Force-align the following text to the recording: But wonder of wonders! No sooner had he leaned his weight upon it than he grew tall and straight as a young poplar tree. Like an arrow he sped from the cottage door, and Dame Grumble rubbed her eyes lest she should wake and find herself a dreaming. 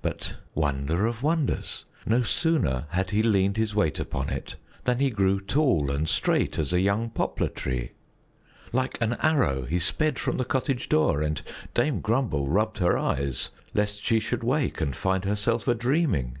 But 0.00 0.36
wonder 0.54 1.04
of 1.04 1.22
wonders! 1.22 1.84
No 2.06 2.22
sooner 2.22 2.86
had 2.92 3.10
he 3.10 3.22
leaned 3.22 3.58
his 3.58 3.74
weight 3.74 4.00
upon 4.00 4.30
it 4.30 4.56
than 4.84 4.98
he 4.98 5.10
grew 5.10 5.38
tall 5.42 5.90
and 5.90 6.08
straight 6.08 6.58
as 6.58 6.72
a 6.72 6.80
young 6.80 7.10
poplar 7.10 7.50
tree. 7.50 7.92
Like 8.72 8.96
an 9.02 9.12
arrow 9.20 9.66
he 9.66 9.78
sped 9.78 10.18
from 10.18 10.38
the 10.38 10.46
cottage 10.46 10.88
door, 10.88 11.20
and 11.20 11.42
Dame 11.74 12.00
Grumble 12.00 12.48
rubbed 12.48 12.78
her 12.78 12.96
eyes 12.96 13.50
lest 13.74 14.02
she 14.02 14.20
should 14.20 14.42
wake 14.42 14.80
and 14.80 14.96
find 14.96 15.26
herself 15.26 15.68
a 15.68 15.74
dreaming. 15.74 16.38